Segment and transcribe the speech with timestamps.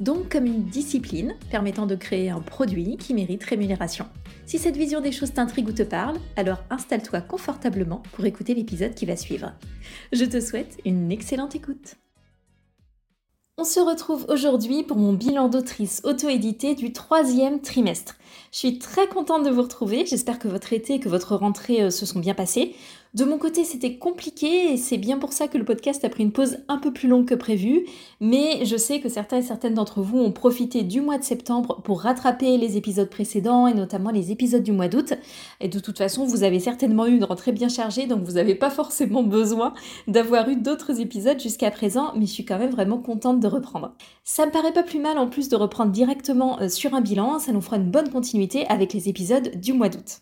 [0.00, 4.06] Donc comme une discipline permettant de créer un produit qui mérite rémunération.
[4.46, 8.94] Si cette vision des choses t'intrigue ou te parle, alors installe-toi confortablement pour écouter l'épisode
[8.94, 9.52] qui va suivre.
[10.12, 11.96] Je te souhaite une excellente écoute.
[13.60, 18.16] On se retrouve aujourd'hui pour mon bilan d'autrice auto-édité du troisième trimestre.
[18.52, 21.82] Je suis très contente de vous retrouver, j'espère que votre été et que votre rentrée
[21.82, 22.76] euh, se sont bien passées.
[23.14, 26.22] De mon côté, c'était compliqué et c'est bien pour ça que le podcast a pris
[26.22, 27.86] une pause un peu plus longue que prévu.
[28.20, 31.80] Mais je sais que certains et certaines d'entre vous ont profité du mois de septembre
[31.82, 35.14] pour rattraper les épisodes précédents et notamment les épisodes du mois d'août.
[35.60, 38.54] Et de toute façon, vous avez certainement eu une rentrée bien chargée, donc vous n'avez
[38.54, 39.72] pas forcément besoin
[40.06, 43.94] d'avoir eu d'autres épisodes jusqu'à présent, mais je suis quand même vraiment contente de reprendre.
[44.24, 47.38] Ça me paraît pas plus mal en plus de reprendre directement euh, sur un bilan,
[47.38, 50.20] ça nous fera une bonne continuité avec les épisodes du mois d'août.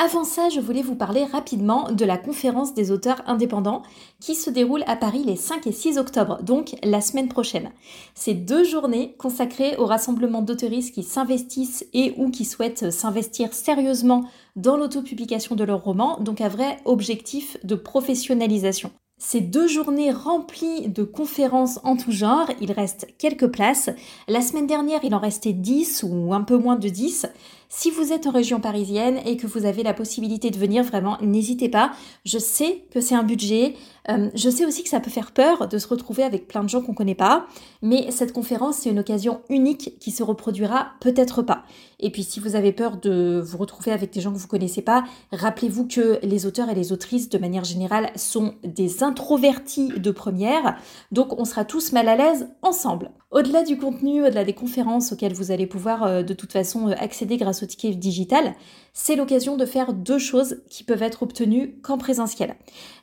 [0.00, 3.82] Avant ça, je voulais vous parler rapidement de la conférence des auteurs indépendants
[4.20, 7.72] qui se déroule à Paris les 5 et 6 octobre, donc la semaine prochaine.
[8.14, 14.22] C'est deux journées consacrées au rassemblement d'auteuristes qui s'investissent et ou qui souhaitent s'investir sérieusement
[14.54, 18.92] dans l'autopublication de leurs romans, donc un vrai objectif de professionnalisation.
[19.20, 23.90] Ces deux journées remplies de conférences en tout genre, il reste quelques places.
[24.28, 27.26] La semaine dernière, il en restait 10 ou un peu moins de 10.
[27.70, 31.18] Si vous êtes en région parisienne et que vous avez la possibilité de venir, vraiment,
[31.20, 31.92] n'hésitez pas.
[32.24, 33.74] Je sais que c'est un budget.
[34.08, 36.68] Euh, je sais aussi que ça peut faire peur de se retrouver avec plein de
[36.70, 37.46] gens qu'on ne connaît pas.
[37.82, 41.64] Mais cette conférence, c'est une occasion unique qui se reproduira peut-être pas.
[42.00, 44.82] Et puis, si vous avez peur de vous retrouver avec des gens que vous connaissez
[44.82, 50.10] pas, rappelez-vous que les auteurs et les autrices, de manière générale, sont des introvertis de
[50.10, 50.78] première.
[51.12, 53.10] Donc, on sera tous mal à l'aise ensemble.
[53.30, 56.94] Au-delà du contenu, au-delà des conférences auxquelles vous allez pouvoir euh, de toute façon euh,
[56.98, 58.54] accéder grâce ticket digital,
[58.92, 62.56] c'est l'occasion de faire deux choses qui peuvent être obtenues qu'en présentiel.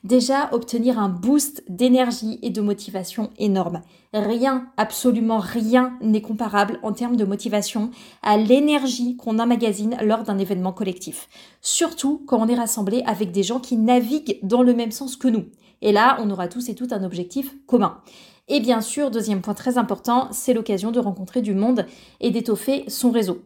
[0.03, 3.81] Déjà, obtenir un boost d'énergie et de motivation énorme.
[4.13, 7.91] Rien, absolument rien n'est comparable en termes de motivation
[8.23, 11.27] à l'énergie qu'on emmagasine lors d'un événement collectif.
[11.61, 15.27] Surtout quand on est rassemblé avec des gens qui naviguent dans le même sens que
[15.27, 15.45] nous.
[15.81, 18.01] Et là, on aura tous et toutes un objectif commun.
[18.47, 21.88] Et bien sûr, deuxième point très important, c'est l'occasion de rencontrer du monde
[22.22, 23.41] et d'étoffer son réseau.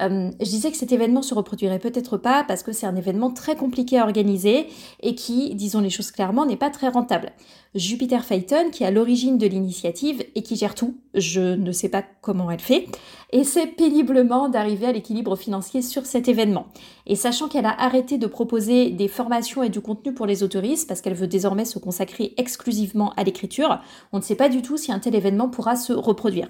[0.00, 3.30] Euh, je disais que cet événement se reproduirait peut-être pas parce que c'est un événement
[3.30, 4.68] très compliqué à organiser
[5.00, 7.32] et qui, disons les choses clairement, n'est pas très rentable.
[7.74, 11.88] Jupiter Phaeton, qui est à l'origine de l'initiative et qui gère tout, je ne sais
[11.88, 12.86] pas comment elle fait,
[13.32, 16.68] essaie péniblement d'arriver à l'équilibre financier sur cet événement.
[17.06, 20.88] Et sachant qu'elle a arrêté de proposer des formations et du contenu pour les autoristes
[20.88, 23.80] parce qu'elle veut désormais se consacrer exclusivement à l'écriture,
[24.12, 26.48] on ne sait pas du tout si un tel événement pourra se reproduire.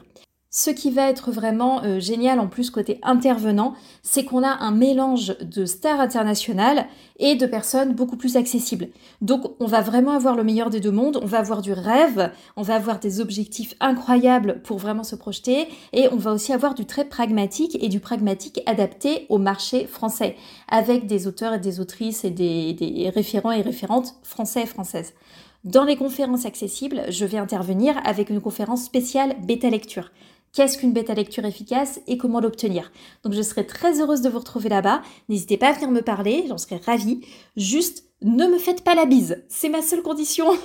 [0.51, 4.71] Ce qui va être vraiment euh, génial en plus côté intervenant, c'est qu'on a un
[4.71, 6.87] mélange de stars internationales
[7.19, 8.89] et de personnes beaucoup plus accessibles.
[9.21, 12.33] Donc on va vraiment avoir le meilleur des deux mondes, on va avoir du rêve,
[12.57, 16.75] on va avoir des objectifs incroyables pour vraiment se projeter et on va aussi avoir
[16.75, 20.35] du très pragmatique et du pragmatique adapté au marché français
[20.67, 25.13] avec des auteurs et des autrices et des, des référents et référentes français et françaises.
[25.65, 30.11] Dans les conférences accessibles, je vais intervenir avec une conférence spéciale bêta lecture
[30.53, 32.93] qu'est-ce qu'une bêta lecture efficace et comment l'obtenir.
[33.23, 35.03] Donc je serai très heureuse de vous retrouver là-bas.
[35.29, 37.21] N'hésitez pas à venir me parler, j'en serai ravie.
[37.57, 40.47] Juste ne me faites pas la bise, c'est ma seule condition.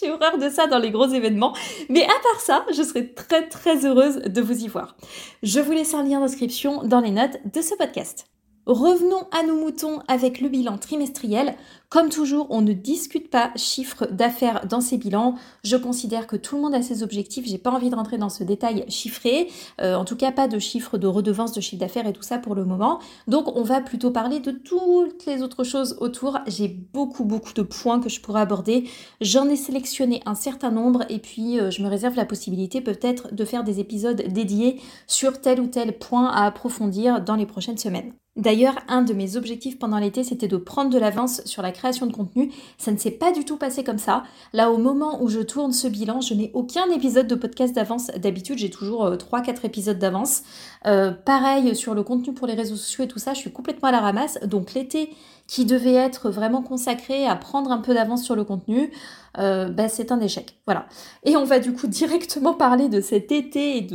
[0.00, 1.54] J'ai horreur de ça dans les gros événements.
[1.88, 4.96] Mais à part ça, je serai très très heureuse de vous y voir.
[5.42, 8.26] Je vous laisse un lien d'inscription dans les notes de ce podcast.
[8.64, 11.56] Revenons à nos moutons avec le bilan trimestriel.
[11.92, 15.34] Comme toujours, on ne discute pas chiffres d'affaires dans ces bilans.
[15.62, 17.44] Je considère que tout le monde a ses objectifs.
[17.46, 19.50] J'ai pas envie de rentrer dans ce détail chiffré.
[19.82, 22.38] Euh, en tout cas, pas de chiffres de redevance de chiffre d'affaires et tout ça
[22.38, 22.98] pour le moment.
[23.28, 26.38] Donc, on va plutôt parler de toutes les autres choses autour.
[26.46, 28.88] J'ai beaucoup, beaucoup de points que je pourrais aborder.
[29.20, 33.34] J'en ai sélectionné un certain nombre et puis euh, je me réserve la possibilité peut-être
[33.34, 37.76] de faire des épisodes dédiés sur tel ou tel point à approfondir dans les prochaines
[37.76, 38.14] semaines.
[38.36, 42.06] D'ailleurs, un de mes objectifs pendant l'été, c'était de prendre de l'avance sur la création
[42.06, 42.52] de contenu.
[42.78, 44.22] Ça ne s'est pas du tout passé comme ça.
[44.52, 48.06] Là, au moment où je tourne ce bilan, je n'ai aucun épisode de podcast d'avance.
[48.16, 50.42] D'habitude, j'ai toujours 3-4 euh, épisodes d'avance.
[50.86, 53.88] Euh, pareil sur le contenu pour les réseaux sociaux et tout ça, je suis complètement
[53.88, 54.38] à la ramasse.
[54.44, 55.10] Donc l'été
[55.48, 58.92] qui devait être vraiment consacré à prendre un peu d'avance sur le contenu,
[59.38, 60.54] euh, bah, c'est un échec.
[60.66, 60.86] Voilà.
[61.24, 63.88] Et on va du coup directement parler de cet été et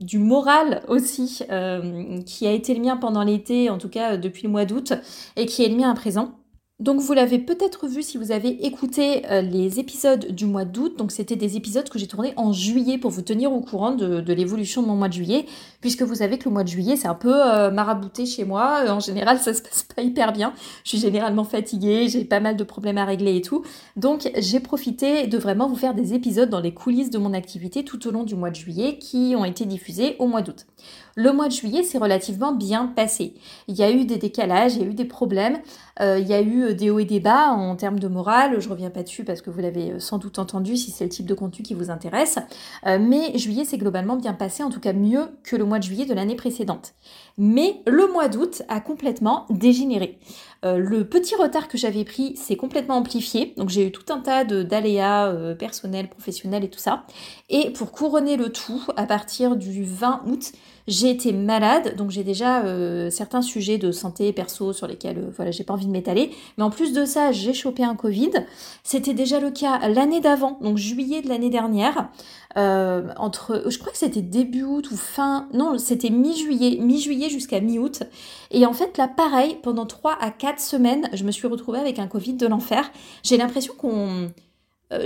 [0.00, 1.40] du moral aussi,
[2.26, 4.92] qui a été le mien pendant l'été, en tout cas depuis le mois d'août,
[5.36, 6.41] et qui est le mien à présent.
[6.80, 10.98] Donc vous l'avez peut-être vu si vous avez écouté euh, les épisodes du mois d'août.
[10.98, 14.32] Donc c'était des épisodes que j'ai tournés en juillet pour vous tenir au courant de,
[14.32, 15.46] l'évolution de mon mois de juillet,
[15.80, 18.82] puisque vous savez que le mois de juillet c'est un peu euh, marabouté chez moi.
[18.88, 20.54] En général ça se passe pas hyper bien.
[20.82, 23.62] Je suis généralement fatiguée, j'ai pas mal de problèmes à régler et tout.
[23.96, 27.84] Donc j'ai profité de vraiment vous faire des épisodes dans les coulisses de mon activité
[27.84, 30.66] tout au long du mois de juillet qui ont été diffusés au mois d'août.
[31.14, 33.34] Le mois de juillet s'est relativement bien passé.
[33.68, 35.58] Il y a eu des décalages, il y a eu des problèmes,
[36.00, 38.60] euh, il y a eu euh, des hauts et des bas en termes de morale.
[38.60, 41.10] Je reviens pas dessus parce que vous l'avez euh, sans doute entendu si c'est le
[41.10, 42.38] type de contenu qui vous intéresse.
[42.84, 46.06] mais juillet s'est globalement bien passé, en tout cas mieux que le mois de juillet
[46.06, 46.94] de l'année précédente.
[47.38, 50.18] Mais le mois d'août a complètement dégénéré.
[50.62, 53.54] le petit retard que j'avais pris s'est complètement amplifié.
[53.56, 57.04] Donc j'ai eu tout un tas d'aléas personnels, professionnels et tout ça.
[57.48, 60.52] Et pour couronner le tout, à partir du 20 août,
[60.88, 65.30] j'ai été malade, donc j'ai déjà euh, certains sujets de santé perso sur lesquels euh,
[65.34, 66.30] voilà, j'ai pas envie de m'étaler.
[66.58, 68.30] Mais en plus de ça, j'ai chopé un Covid.
[68.82, 72.08] C'était déjà le cas l'année d'avant, donc juillet de l'année dernière.
[72.56, 77.60] Euh, entre, je crois que c'était début août ou fin, non, c'était mi-juillet, mi-juillet jusqu'à
[77.60, 78.02] mi-août.
[78.50, 81.98] Et en fait, là, pareil, pendant 3 à 4 semaines, je me suis retrouvée avec
[81.98, 82.90] un Covid de l'enfer.
[83.22, 84.30] J'ai l'impression qu'on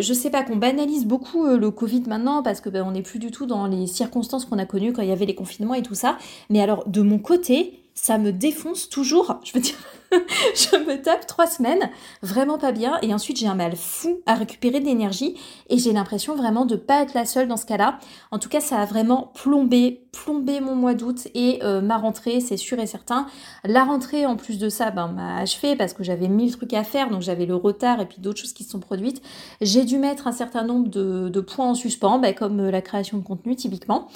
[0.00, 3.02] je sais pas qu'on banalise beaucoup euh, le Covid maintenant parce que ben, on n'est
[3.02, 5.74] plus du tout dans les circonstances qu'on a connues quand il y avait les confinements
[5.74, 6.18] et tout ça.
[6.50, 9.40] Mais alors de mon côté, ça me défonce toujours.
[9.42, 9.74] Je veux dire,
[10.12, 11.90] je me tape trois semaines,
[12.22, 15.34] vraiment pas bien, et ensuite j'ai un mal fou à récupérer de l'énergie,
[15.70, 17.98] et j'ai l'impression vraiment de pas être la seule dans ce cas-là.
[18.30, 22.40] En tout cas, ça a vraiment plombé, plombé mon mois d'août et euh, ma rentrée,
[22.40, 23.26] c'est sûr et certain.
[23.64, 26.84] La rentrée, en plus de ça, ben, m'a achevé parce que j'avais mille trucs à
[26.84, 29.22] faire, donc j'avais le retard et puis d'autres choses qui se sont produites.
[29.62, 33.16] J'ai dû mettre un certain nombre de, points en suspens, ben, comme euh, la création
[33.18, 34.08] de contenu typiquement.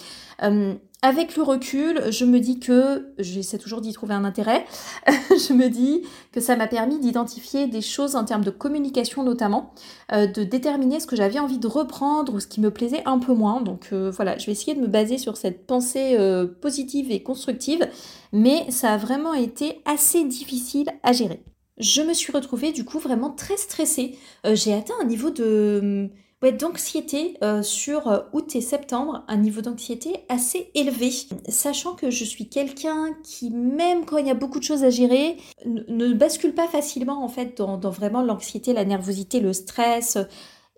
[0.43, 4.67] Euh, avec le recul, je me dis que, j'essaie toujours d'y trouver un intérêt,
[5.06, 9.73] je me dis que ça m'a permis d'identifier des choses en termes de communication notamment,
[10.12, 13.19] euh, de déterminer ce que j'avais envie de reprendre ou ce qui me plaisait un
[13.19, 13.62] peu moins.
[13.62, 17.23] Donc euh, voilà, je vais essayer de me baser sur cette pensée euh, positive et
[17.23, 17.88] constructive,
[18.32, 21.43] mais ça a vraiment été assez difficile à gérer.
[21.79, 24.19] Je me suis retrouvée du coup vraiment très stressée.
[24.44, 26.11] J'ai atteint un niveau de
[26.43, 31.11] D'anxiété euh, sur euh, août et septembre, un niveau d'anxiété assez élevé.
[31.49, 34.89] Sachant que je suis quelqu'un qui, même quand il y a beaucoup de choses à
[34.89, 40.17] gérer, ne bascule pas facilement en fait dans, vraiment l'anxiété, la nervosité, le stress.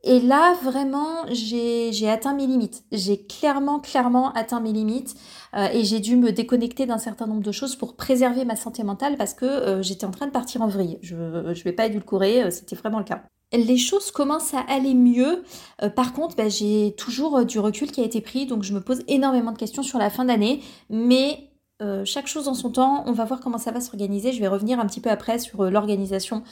[0.03, 2.83] Et là, vraiment, j'ai atteint mes limites.
[2.91, 5.15] J'ai clairement, clairement atteint mes limites
[5.55, 8.83] euh, et j'ai dû me déconnecter d'un certain nombre de choses pour préserver ma santé
[8.83, 10.99] mentale parce que j'étais en train de partir en vrille.
[11.03, 15.45] Je ne vais pas édulcorer, c'était vraiment le cas les choses commencent à aller mieux.
[15.83, 18.73] Euh, par contre, bah, j'ai toujours euh, du recul qui a été pris, donc je
[18.73, 20.63] me pose énormément de questions sur la fin d'année.
[20.91, 21.51] Mais
[21.83, 24.33] euh, chaque chose en son temps, on va voir comment ça va s'organiser.
[24.33, 26.43] Je vais revenir un petit peu après sur l'organisation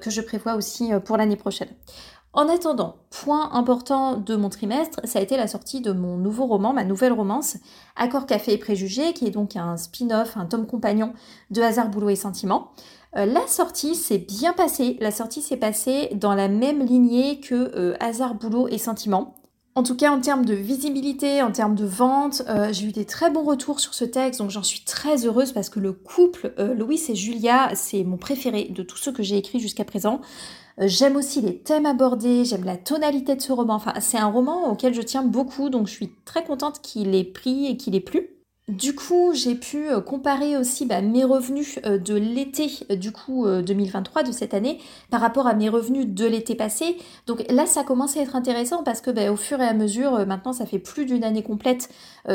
[0.00, 1.68] que je prévois aussi pour l'année prochaine.
[2.36, 6.44] En attendant, point important de mon trimestre, ça a été la sortie de mon nouveau
[6.44, 7.56] roman, ma nouvelle romance,
[7.96, 11.14] Accord, Café et Préjugés, qui est donc un spin-off, un tome compagnon
[11.50, 12.72] de Hasard, Boulot et Sentiments.
[13.16, 14.98] Euh, la sortie s'est bien passée.
[15.00, 19.34] La sortie s'est passée dans la même lignée que euh, Hasard, Boulot et Sentiment.
[19.74, 23.06] En tout cas, en termes de visibilité, en termes de vente, euh, j'ai eu des
[23.06, 26.52] très bons retours sur ce texte, donc j'en suis très heureuse parce que le couple
[26.58, 30.20] Louis et Julia, c'est mon préféré de tous ceux que j'ai écrits jusqu'à présent.
[30.78, 33.74] J'aime aussi les thèmes abordés, j'aime la tonalité de ce roman.
[33.74, 37.24] Enfin, c'est un roman auquel je tiens beaucoup, donc je suis très contente qu'il ait
[37.24, 38.35] pris et qu'il ait plu.
[38.68, 43.12] Du coup, j'ai pu euh, comparer aussi bah, mes revenus euh, de l'été euh, du
[43.12, 46.96] coup 2023 de cette année par rapport à mes revenus de l'été passé.
[47.28, 50.26] Donc là, ça commence à être intéressant parce que bah, au fur et à mesure,
[50.26, 51.88] maintenant, ça fait plus d'une année complète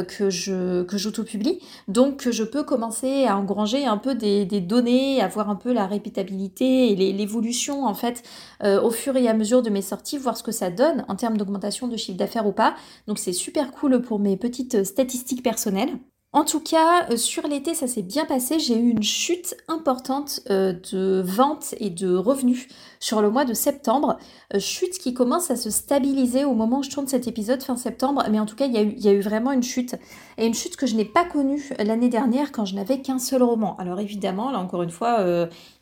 [0.08, 1.60] que je que j'auto-publie,
[1.90, 5.86] donc je peux commencer à engranger un peu des, données, à voir un peu la
[5.86, 8.24] répétabilité et l'évolution en fait
[8.64, 11.36] au fur et à mesure de mes sorties, voir ce que ça donne en termes
[11.36, 12.76] d'augmentation de chiffre d'affaires ou pas.
[13.08, 15.92] Donc c'est super cool pour mes petites statistiques personnelles.
[16.34, 18.58] En tout cas, euh, sur l'été, ça s'est bien passé.
[18.58, 22.70] J'ai eu une chute importante euh, de ventes et de revenus
[23.02, 24.18] sur le mois de septembre.
[24.56, 27.76] Euh, chute qui commence à se stabiliser au moment où je tourne cet épisode fin
[27.76, 28.24] septembre.
[28.32, 29.98] Mais en tout cas, il y a eu, vraiment une chute.
[30.38, 33.44] Et une chute que je n'ai pas connue l'année dernière quand je n'avais qu'un seul
[33.44, 33.76] roman.
[33.78, 35.26] Alors évidemment, là encore une fois,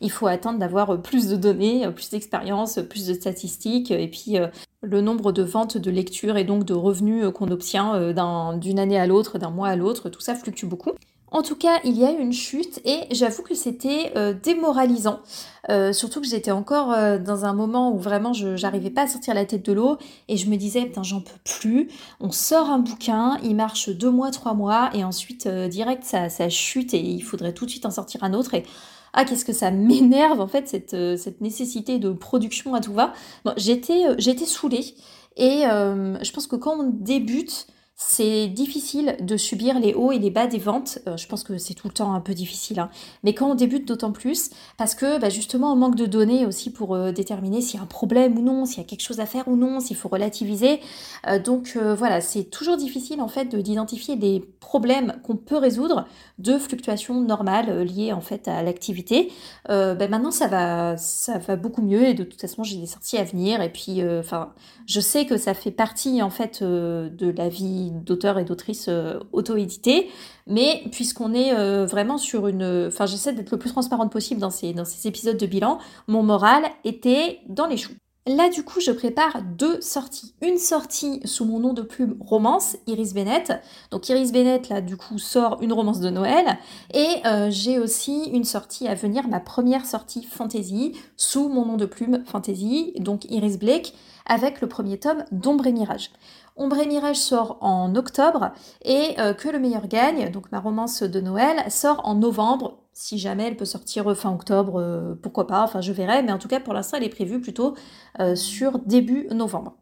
[0.00, 3.90] il faut attendre d'avoir plus de données, plus d'expérience, plus de statistiques.
[3.90, 4.36] Et puis
[4.82, 8.12] le nombre de ventes, de lectures et donc de revenus qu'on obtient
[8.58, 10.92] d'une année à l'autre, d'un mois à l'autre, tout ça fluctue beaucoup.
[11.32, 15.20] En tout cas, il y a eu une chute et j'avoue que c'était euh, démoralisant.
[15.68, 19.06] Euh, surtout que j'étais encore euh, dans un moment où vraiment je j'arrivais pas à
[19.06, 21.88] sortir la tête de l'eau et je me disais putain j'en peux plus.
[22.18, 26.48] On sort un bouquin, il marche deux mois, trois mois et ensuite direct ça, ça
[26.48, 28.64] chute et il faudrait tout de suite en sortir un autre et
[29.12, 33.12] ah qu'est-ce que ça m'énerve en fait cette, cette nécessité de production à tout va.
[33.44, 34.94] Bon, j'étais j'étais saoulée
[35.36, 37.68] et je pense que quand on débute
[38.02, 41.00] c'est difficile de subir les hauts et les bas des ventes.
[41.06, 42.80] Euh, je pense que c'est tout le temps un peu difficile.
[42.80, 42.88] Hein.
[43.24, 46.72] Mais quand on débute, d'autant plus, parce que bah, justement, on manque de données aussi
[46.72, 49.20] pour euh, déterminer s'il y a un problème ou non, s'il y a quelque chose
[49.20, 50.80] à faire ou non, s'il faut relativiser.
[51.28, 56.06] Euh, donc voilà, c'est toujours difficile en fait d'identifier des problèmes qu'on peut résoudre
[56.38, 59.30] de fluctuations normales liées en fait à l'activité.
[59.68, 63.18] Bah, maintenant, ça va, ça va beaucoup mieux et de toute façon, j'ai des sorties
[63.18, 63.60] à venir.
[63.60, 64.52] Et puis, enfin,
[64.86, 69.18] je sais que ça fait partie en fait de la vie d'auteurs et d'autrices euh,
[69.32, 70.08] auto-édités.
[70.46, 72.86] Mais puisqu'on est euh, vraiment sur une...
[72.88, 76.22] Enfin, j'essaie d'être le plus transparente possible dans ces, dans ces épisodes de bilan, mon
[76.22, 77.94] moral était dans les choux.
[78.26, 80.34] Là, du coup, je prépare deux sorties.
[80.42, 83.54] Une sortie sous mon nom de plume romance, Iris Bennett.
[83.90, 86.58] Donc, Iris Bennett, là, du coup, sort une romance de Noël.
[86.92, 91.76] Et euh, j'ai aussi une sortie à venir, ma première sortie fantasy, sous mon nom
[91.76, 93.94] de plume fantasy, donc Iris Blake,
[94.26, 96.10] avec le premier tome d'Ombre et Mirage.
[96.56, 98.52] Ombre et Mirage sort en octobre
[98.84, 102.78] et euh, Que le meilleur gagne, donc ma romance de Noël, sort en novembre.
[102.92, 106.38] Si jamais elle peut sortir fin octobre, euh, pourquoi pas, enfin je verrai, mais en
[106.38, 107.74] tout cas pour l'instant elle est prévue plutôt
[108.18, 109.76] euh, sur début novembre.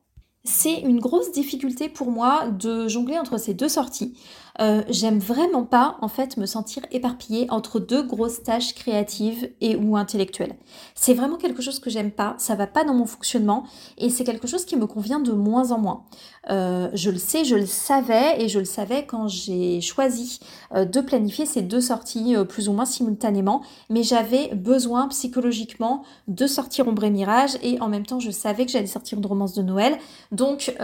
[0.44, 4.16] C'est une grosse difficulté pour moi de jongler entre ces deux sorties.
[4.60, 9.76] Euh, j'aime vraiment pas en fait me sentir éparpillée entre deux grosses tâches créatives et
[9.76, 10.56] ou intellectuelles.
[10.94, 13.64] C'est vraiment quelque chose que j'aime pas, ça va pas dans mon fonctionnement
[13.98, 16.04] et c'est quelque chose qui me convient de moins en moins.
[16.50, 20.40] Euh, je le sais, je le savais et je le savais quand j'ai choisi
[20.74, 26.46] euh, de planifier ces deux sorties plus ou moins simultanément, mais j'avais besoin psychologiquement de
[26.46, 29.54] sortir Ombre et Mirage et en même temps je savais que j'allais sortir une romance
[29.54, 29.98] de Noël,
[30.32, 30.74] donc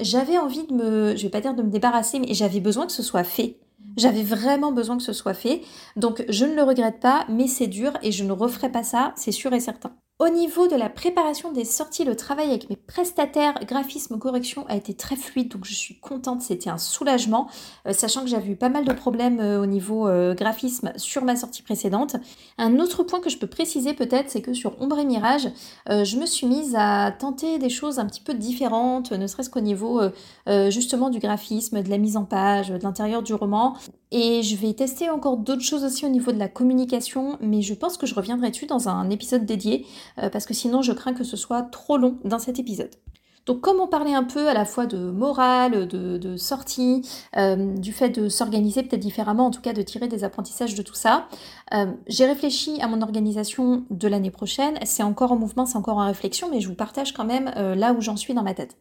[0.00, 2.92] j'avais envie de me, je vais pas dire de me débarrasser, mais j'avais besoin que
[2.92, 3.58] ce soit fait.
[3.96, 5.62] J'avais vraiment besoin que ce soit fait.
[5.96, 9.12] Donc je ne le regrette pas, mais c'est dur et je ne referai pas ça,
[9.16, 9.94] c'est sûr et certain.
[10.22, 14.76] Au niveau de la préparation des sorties, le travail avec mes prestataires graphisme correction a
[14.76, 17.48] été très fluide, donc je suis contente, c'était un soulagement,
[17.88, 21.24] euh, sachant que j'avais eu pas mal de problèmes euh, au niveau euh, graphisme sur
[21.24, 22.14] ma sortie précédente.
[22.56, 25.48] Un autre point que je peux préciser peut-être, c'est que sur Ombre et Mirage,
[25.88, 29.60] je me suis mise à tenter des choses un petit peu différentes, ne serait-ce qu'au
[29.60, 30.00] niveau
[30.68, 33.74] justement du graphisme, de la mise en page, de l'intérieur du roman.
[34.14, 37.72] Et je vais tester encore d'autres choses aussi au niveau de la communication, mais je
[37.72, 39.86] pense que je reviendrai dessus dans un épisode dédié,
[40.18, 42.90] euh, parce que sinon je crains que ce soit trop long dans cet épisode.
[43.46, 47.92] Donc comme on parlait un peu à la fois de morale, de, sortie, euh, du
[47.92, 51.26] fait de s'organiser peut-être différemment, en tout cas de tirer des apprentissages de tout ça,
[51.72, 54.78] euh, j'ai réfléchi à mon organisation de l'année prochaine.
[54.84, 57.94] C'est encore en mouvement, c'est encore en réflexion, mais je vous partage quand même là
[57.94, 58.76] où j'en suis dans ma tête.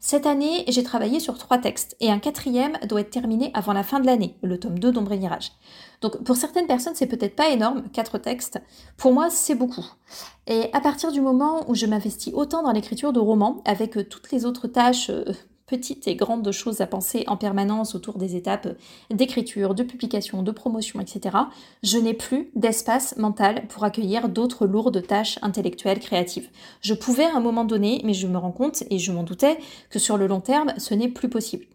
[0.00, 3.82] Cette année, j'ai travaillé sur trois textes et un quatrième doit être terminé avant la
[3.82, 5.50] fin de l'année, le tome 2 d'Ombre Mirage.
[6.00, 8.60] Donc pour certaines personnes, c'est peut-être pas énorme, quatre textes.
[8.96, 9.84] Pour moi, c'est beaucoup.
[10.46, 14.04] Et à partir du moment où je m'investis autant dans l'écriture de romans, avec euh,
[14.04, 15.24] toutes les autres tâches euh,
[15.68, 18.68] petites et grandes choses à penser en permanence autour des étapes
[19.10, 21.36] d'écriture, de publication, de promotion, etc.,
[21.82, 26.48] je n'ai plus d'espace mental pour accueillir d'autres lourdes tâches intellectuelles créatives.
[26.80, 29.58] Je pouvais à un moment donné, mais je me rends compte, et je m'en doutais,
[29.90, 31.66] que sur le long terme, ce n'est plus possible.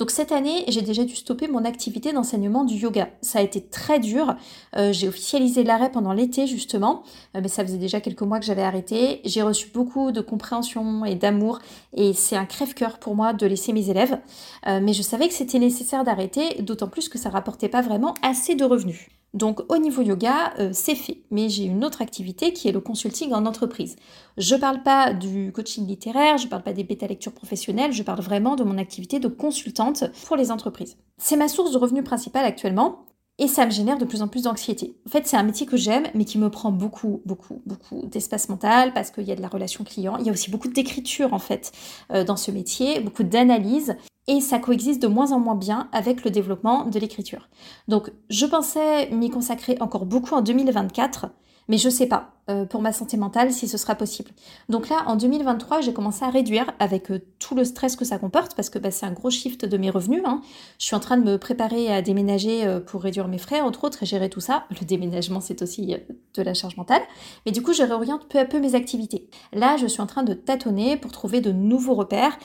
[0.00, 3.10] Donc cette année, j'ai déjà dû stopper mon activité d'enseignement du yoga.
[3.20, 4.34] Ça a été très dur.
[4.74, 7.02] Euh, j'ai officialisé l'arrêt pendant l'été justement,
[7.36, 9.20] euh, mais ça faisait déjà quelques mois que j'avais arrêté.
[9.26, 11.58] J'ai reçu beaucoup de compréhension et d'amour
[11.92, 14.18] et c'est un crève-cœur pour moi de laisser mes élèves.
[14.66, 18.14] Euh, mais je savais que c'était nécessaire d'arrêter, d'autant plus que ça rapportait pas vraiment
[18.22, 19.06] assez de revenus.
[19.32, 21.22] Donc au niveau yoga, euh, c'est fait.
[21.30, 23.96] Mais j'ai une autre activité qui est le consulting en entreprise.
[24.36, 27.92] Je ne parle pas du coaching littéraire, je ne parle pas des bêta lectures professionnelles,
[27.92, 30.96] je parle vraiment de mon activité de consultante pour les entreprises.
[31.18, 33.06] C'est ma source de revenus principale actuellement.
[33.38, 34.98] Et ça me génère de plus en plus d'anxiété.
[35.06, 38.50] En fait, c'est un métier que j'aime, mais qui me prend beaucoup, beaucoup, beaucoup d'espace
[38.50, 40.18] mental parce qu'il y a de la relation client.
[40.18, 41.72] Il y a aussi beaucoup d'écriture, en fait,
[42.12, 43.96] euh, dans ce métier, beaucoup d'analyse
[44.30, 47.48] et ça coexiste de moins en moins bien avec le développement de l'écriture.
[47.88, 51.26] Donc je pensais m'y consacrer encore beaucoup en 2024,
[51.68, 54.30] mais je sais pas euh, pour ma santé mentale si ce sera possible.
[54.68, 58.18] Donc là, en 2023, j'ai commencé à réduire avec euh, tout le stress que ça
[58.18, 60.22] comporte, parce que bah, c'est un gros shift de mes revenus.
[60.24, 60.40] Hein.
[60.78, 63.84] Je suis en train de me préparer à déménager euh, pour réduire mes frais, entre
[63.84, 64.64] autres, et gérer tout ça.
[64.70, 65.94] Le déménagement, c'est aussi
[66.34, 67.02] de la charge mentale.
[67.44, 69.28] Mais du coup, je réoriente peu à peu mes activités.
[69.52, 72.38] Là, je suis en train de tâtonner pour trouver de nouveaux repères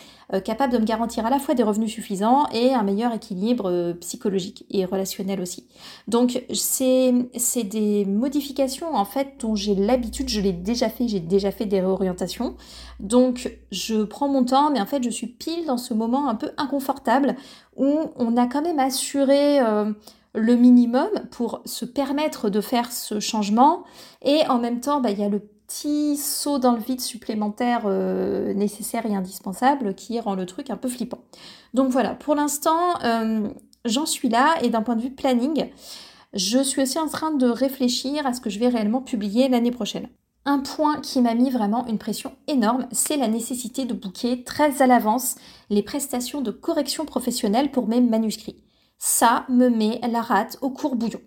[0.44, 4.66] capables de me garantir à la fois des revenus suffisants et un meilleur équilibre psychologique
[4.72, 5.68] et relationnel aussi.
[6.08, 7.14] Donc, c'est
[7.64, 11.80] des modifications en fait dont j'ai l'habitude, je l'ai déjà fait, j'ai déjà fait des
[11.80, 12.56] réorientations.
[13.00, 16.36] Donc, je prends mon temps, mais en fait, je suis pile dans ce moment un
[16.36, 17.36] peu inconfortable
[17.76, 19.60] où on a quand même assuré...
[19.60, 19.92] Euh,
[20.36, 23.84] le minimum pour se permettre de faire ce changement.
[24.22, 27.84] Et en même temps, bah, il y a le petit saut dans le vide supplémentaire
[27.86, 31.20] euh, nécessaire et indispensable qui rend le truc un peu flippant.
[31.74, 33.48] Donc voilà, pour l'instant, euh,
[33.84, 35.70] j'en suis là et d'un point de vue planning,
[36.36, 39.72] je suis aussi en train de réfléchir à ce que je vais réellement publier l'année
[39.72, 40.10] prochaine.
[40.44, 44.82] Un point qui m'a mis vraiment une pression énorme, c'est la nécessité de booker très
[44.82, 45.36] à l'avance
[45.70, 48.65] les prestations de correction professionnelle pour mes manuscrits
[48.98, 51.20] ça me met la rate au courbouillon.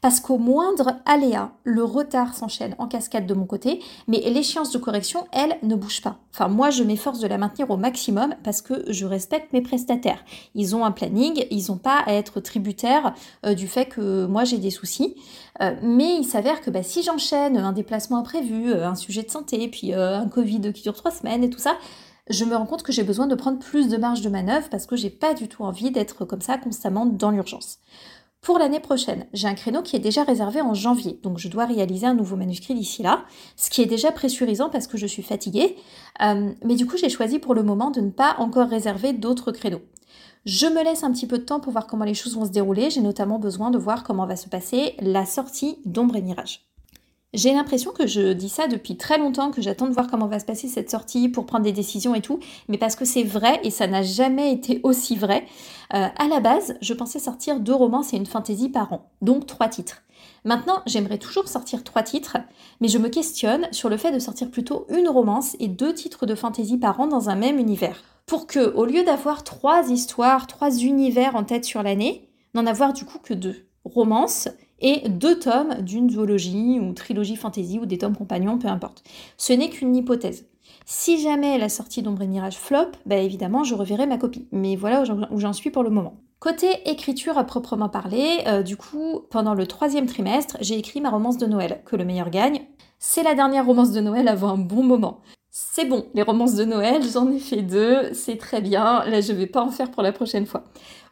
[0.00, 4.78] Parce qu'au moindre aléa, le retard s'enchaîne en cascade de mon côté, mais l'échéance de
[4.78, 6.18] correction, elle, ne bouge pas.
[6.32, 10.22] Enfin, moi, je m'efforce de la maintenir au maximum parce que je respecte mes prestataires.
[10.54, 13.14] Ils ont un planning, ils n'ont pas à être tributaires
[13.46, 15.16] euh, du fait que moi, j'ai des soucis.
[15.62, 19.30] Euh, mais il s'avère que bah, si j'enchaîne un déplacement imprévu, euh, un sujet de
[19.30, 21.78] santé, puis un Covid qui dure trois semaines et tout ça,
[22.30, 24.86] je me rends compte que j'ai besoin de prendre plus de marge de manœuvre parce
[24.86, 27.78] que j'ai pas du tout envie d'être comme ça constamment dans l'urgence.
[28.40, 31.64] Pour l'année prochaine, j'ai un créneau qui est déjà réservé en janvier, donc je dois
[31.64, 33.24] réaliser un nouveau manuscrit d'ici là,
[33.56, 35.76] ce qui est déjà pressurisant parce que je suis fatiguée,
[36.22, 39.50] euh, mais du coup j'ai choisi pour le moment de ne pas encore réserver d'autres
[39.50, 39.80] créneaux.
[40.44, 42.50] Je me laisse un petit peu de temps pour voir comment les choses vont se
[42.50, 46.66] dérouler, j'ai notamment besoin de voir comment va se passer la sortie d'Ombre et Mirage.
[47.34, 50.38] J'ai l'impression que je dis ça depuis très longtemps, que j'attends de voir comment va
[50.38, 52.38] se passer cette sortie pour prendre des décisions et tout,
[52.68, 55.44] mais parce que c'est vrai et ça n'a jamais été aussi vrai.
[55.94, 59.46] Euh, à la base, je pensais sortir deux romans et une fantaisie par an, donc
[59.46, 60.02] trois titres.
[60.44, 62.36] Maintenant, j'aimerais toujours sortir trois titres,
[62.80, 66.26] mais je me questionne sur le fait de sortir plutôt une romance et deux titres
[66.26, 68.04] de fantaisie par an dans un même univers.
[68.26, 72.92] Pour que, au lieu d'avoir trois histoires, trois univers en tête sur l'année, n'en avoir
[72.92, 73.66] du coup que deux.
[73.84, 74.48] Romance
[74.80, 79.02] et deux tomes d'une zoologie ou trilogie fantasy ou des tomes compagnons, peu importe.
[79.36, 80.46] Ce n'est qu'une hypothèse.
[80.86, 84.46] Si jamais la sortie d'Ombre et Mirage flop, bah évidemment je reverrai ma copie.
[84.52, 86.20] Mais voilà où j'en suis pour le moment.
[86.40, 91.08] Côté écriture à proprement parler, euh, du coup, pendant le troisième trimestre, j'ai écrit ma
[91.08, 92.60] romance de Noël, Que le meilleur gagne.
[92.98, 95.20] C'est la dernière romance de Noël avant un bon moment.
[95.50, 99.32] C'est bon, les romances de Noël, j'en ai fait deux, c'est très bien, là je
[99.32, 100.64] vais pas en faire pour la prochaine fois.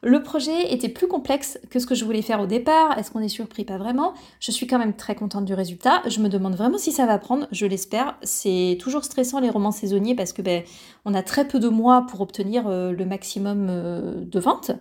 [0.05, 3.21] Le projet était plus complexe que ce que je voulais faire au départ, est-ce qu'on
[3.21, 3.65] est surpris?
[3.65, 4.15] Pas vraiment.
[4.41, 7.19] Je suis quand même très contente du résultat, je me demande vraiment si ça va
[7.19, 8.17] prendre, je l'espère.
[8.23, 10.65] C'est toujours stressant les romans saisonniers parce que ben,
[11.05, 14.73] on a très peu de mois pour obtenir euh, le maximum euh, de ventes.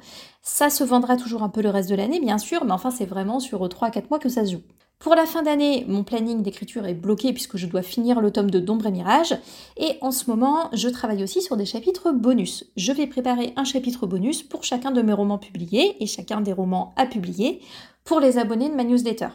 [0.41, 3.05] Ça se vendra toujours un peu le reste de l'année, bien sûr, mais enfin c'est
[3.05, 4.61] vraiment sur 3-4 mois que ça se joue.
[5.01, 8.51] Pour la fin d'année, mon planning d'écriture est bloqué puisque je dois finir le tome
[8.51, 9.35] de D'ombre et Mirage.
[9.75, 12.65] Et en ce moment, je travaille aussi sur des chapitres bonus.
[12.77, 16.53] Je vais préparer un chapitre bonus pour chacun de mes romans publiés et chacun des
[16.53, 17.61] romans à publier
[18.03, 19.29] pour les abonnés de ma newsletter.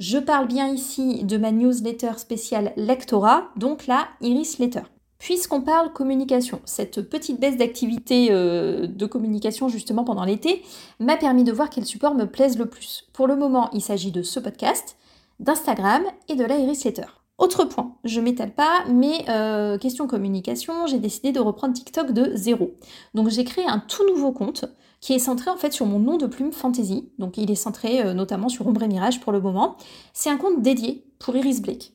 [0.00, 4.82] Je parle bien ici de ma newsletter spéciale Lectora, donc la Iris Letter.
[5.18, 10.62] Puisqu'on parle communication, cette petite baisse d'activité euh, de communication justement pendant l'été
[11.00, 13.08] m'a permis de voir quel support me plaise le plus.
[13.14, 14.98] Pour le moment, il s'agit de ce podcast,
[15.40, 17.06] d'Instagram et de la Letter.
[17.38, 22.32] Autre point, je m'étale pas, mais euh, question communication, j'ai décidé de reprendre TikTok de
[22.34, 22.74] zéro.
[23.12, 24.64] Donc j'ai créé un tout nouveau compte
[25.00, 27.10] qui est centré en fait sur mon nom de plume fantasy.
[27.18, 29.76] Donc il est centré euh, notamment sur Ombre et Mirage pour le moment.
[30.14, 31.92] C'est un compte dédié pour Iris Blake.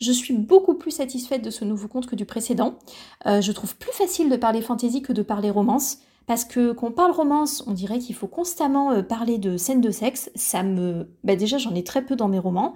[0.00, 2.78] Je suis beaucoup plus satisfaite de ce nouveau compte que du précédent.
[3.26, 5.98] Euh, je trouve plus facile de parler fantasy que de parler romance.
[6.26, 9.80] Parce que quand on parle romance, on dirait qu'il faut constamment euh, parler de scènes
[9.80, 10.30] de sexe.
[10.34, 11.08] Ça me.
[11.22, 12.74] Bah déjà, j'en ai très peu dans mes romans.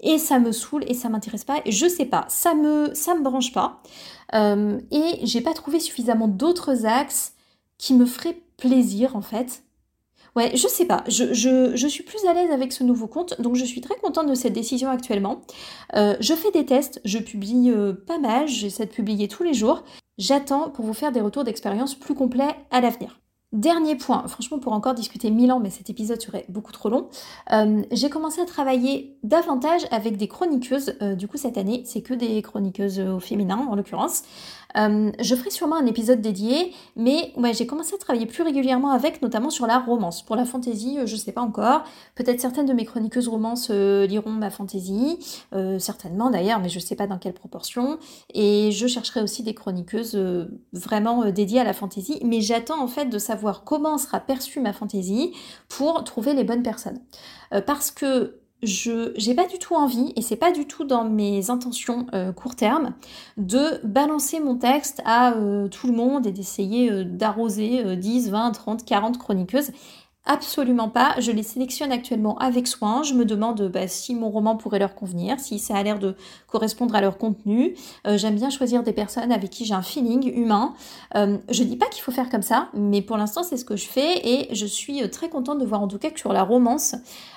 [0.00, 1.60] Et ça me saoule et ça m'intéresse pas.
[1.64, 3.82] Et je sais pas, ça me, ça me branche pas.
[4.34, 7.34] Euh, et j'ai pas trouvé suffisamment d'autres axes
[7.78, 9.62] qui me feraient plaisir en fait.
[10.36, 13.64] Ouais, je sais pas, je, suis plus à l'aise avec ce nouveau compte, donc je
[13.64, 15.40] suis très contente de cette décision actuellement.
[15.96, 17.72] Euh, je fais des tests, je publie
[18.06, 19.82] pas mal, j'essaie de publier tous les jours.
[20.18, 23.20] J'attends pour vous faire des retours d'expérience plus complets à l'avenir.
[23.54, 27.08] Dernier point, franchement pour encore discuter mille ans, mais cet épisode serait beaucoup trop long,
[27.50, 32.02] euh, j'ai commencé à travailler davantage avec des chroniqueuses, euh, du coup cette année c'est
[32.02, 34.24] que des chroniqueuses au féminin en l'occurrence,
[34.76, 38.90] euh, je ferai sûrement un épisode dédié, mais ouais, j'ai commencé à travailler plus régulièrement
[38.90, 40.22] avec, notamment sur la romance.
[40.22, 41.84] Pour la fantaisie, euh, je sais pas encore.
[42.14, 45.18] Peut-être certaines de mes chroniqueuses romances euh, liront ma fantaisie,
[45.78, 47.98] certainement d'ailleurs, mais je sais pas dans quelle proportion.
[48.34, 50.18] Et je chercherai aussi des chroniqueuses
[50.72, 54.72] vraiment dédiées à la fantaisie, mais j'attends en fait de savoir comment sera perçue ma
[54.72, 55.32] fantaisie
[55.68, 57.00] pour trouver les bonnes personnes.
[57.66, 61.50] parce que je j'ai pas du tout envie et c'est pas du tout dans mes
[61.50, 62.94] intentions euh, court terme
[63.36, 68.50] de balancer mon texte à euh, tout le monde et d'essayer euh, d'arroser 10, 20,
[68.50, 69.70] 30, 40 chroniqueuses.
[70.30, 71.14] Absolument pas.
[71.20, 73.02] Je les sélectionne actuellement avec soin.
[73.02, 76.16] Je me demande bah, si mon roman pourrait leur convenir, si ça a l'air de
[76.48, 77.74] correspondre à leur contenu.
[78.06, 80.74] Euh, j'aime bien choisir des personnes avec qui j'ai un feeling humain.
[81.14, 83.76] Euh, je dis pas qu'il faut faire comme ça, mais pour l'instant c'est ce que
[83.76, 86.34] je fais et je suis euh, très contente de voir en tout cas que sur
[86.34, 86.94] la romance,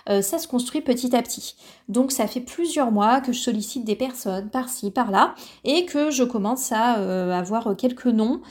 [0.08, 1.56] ça se construit petit à petit.
[1.88, 6.24] Donc ça fait plusieurs mois que je sollicite des personnes par-ci, par-là et que je
[6.24, 6.96] commence à
[7.38, 8.42] avoir quelques noms,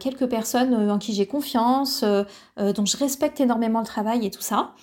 [0.00, 2.02] quelques personnes en qui j'ai confiance,
[2.58, 4.74] dont je respecte énormément le travail et tout ça.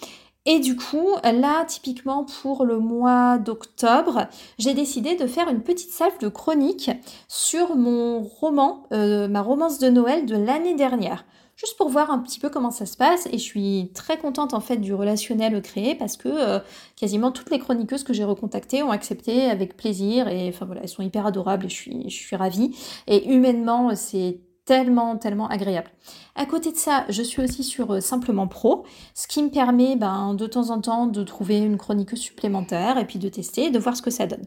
[0.45, 4.27] Et du coup, là, typiquement pour le mois d'octobre,
[4.59, 6.91] j'ai décidé de faire une petite salve de chronique
[7.29, 11.25] sur mon roman, euh, ma romance de Noël de l'année dernière.
[11.55, 13.27] Juste pour voir un petit peu comment ça se passe.
[13.27, 16.59] Et je suis très contente en fait du relationnel créé parce que euh,
[16.97, 20.27] quasiment toutes les chroniqueuses que j'ai recontactées ont accepté avec plaisir.
[20.27, 22.75] Et enfin voilà, elles sont hyper adorables et je je suis ravie.
[23.07, 25.89] Et humainement, c'est tellement, tellement agréable.
[26.35, 29.95] À côté de ça, je suis aussi sur euh, Simplement Pro, ce qui me permet
[29.95, 33.79] ben, de temps en temps de trouver une chronique supplémentaire et puis de tester, de
[33.79, 34.45] voir ce que ça donne.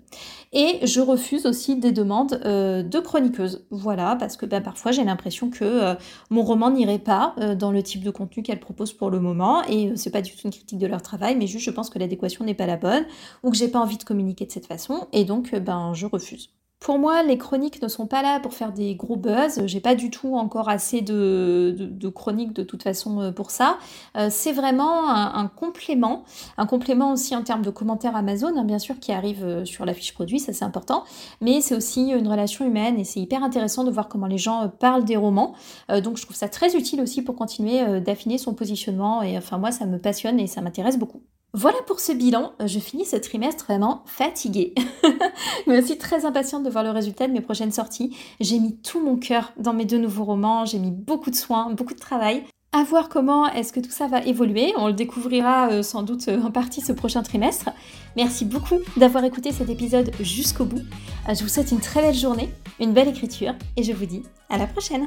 [0.52, 3.66] Et je refuse aussi des demandes euh, de chroniqueuses.
[3.70, 5.94] Voilà, parce que ben, parfois j'ai l'impression que euh,
[6.30, 9.62] mon roman n'irait pas dans le type de contenu qu'elles proposent pour le moment.
[9.68, 11.98] Et c'est pas du tout une critique de leur travail, mais juste je pense que
[11.98, 13.04] l'adéquation n'est pas la bonne
[13.42, 15.06] ou que j'ai pas envie de communiquer de cette façon.
[15.12, 16.50] Et donc, ben, je refuse.
[16.78, 19.62] Pour moi, les chroniques ne sont pas là pour faire des gros buzz.
[19.66, 23.78] J'ai pas du tout encore assez de, chroniques de toute façon euh, pour ça.
[24.16, 26.24] Euh, c'est vraiment un, complément,
[26.58, 29.84] un complément aussi en termes de commentaires Amazon, hein, bien sûr, qui arrive euh, sur
[29.86, 31.04] la fiche produit, ça c'est important.
[31.40, 34.68] Mais c'est aussi une relation humaine et c'est hyper intéressant de voir comment les gens
[34.68, 35.54] parlent des romans.
[35.88, 39.22] donc je trouve ça très utile aussi pour continuer d'affiner son positionnement.
[39.22, 41.22] Et enfin moi, ça me passionne et ça m'intéresse beaucoup.
[41.52, 42.52] Voilà pour ce bilan.
[42.64, 44.74] Je finis ce trimestre vraiment fatiguée,
[45.66, 48.14] mais aussi très impatiente de voir le résultat de mes prochaines sorties.
[48.40, 51.70] J'ai mis tout mon cœur dans mes deux nouveaux romans, j'ai mis beaucoup de soins,
[51.70, 52.44] beaucoup de travail.
[52.72, 54.74] À voir comment est-ce que tout ça va évoluer.
[54.76, 57.70] On le découvrira euh, sans doute euh, en partie ce prochain trimestre.
[58.16, 60.82] Merci beaucoup d'avoir écouté cet épisode jusqu'au bout.
[61.28, 64.24] Euh, je vous souhaite une très belle journée, une belle écriture et je vous dis
[64.50, 65.06] à la prochaine.